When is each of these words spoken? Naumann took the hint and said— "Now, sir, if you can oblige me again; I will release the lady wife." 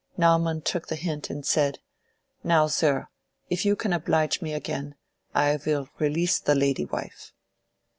Naumann 0.17 0.61
took 0.63 0.87
the 0.87 0.95
hint 0.95 1.29
and 1.29 1.45
said— 1.45 1.77
"Now, 2.43 2.65
sir, 2.65 3.09
if 3.51 3.65
you 3.65 3.75
can 3.75 3.93
oblige 3.93 4.41
me 4.41 4.51
again; 4.51 4.95
I 5.35 5.59
will 5.63 5.89
release 5.99 6.39
the 6.39 6.55
lady 6.55 6.85
wife." 6.85 7.33